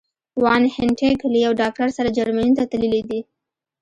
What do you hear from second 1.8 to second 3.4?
سره جرمني ته تللي دي.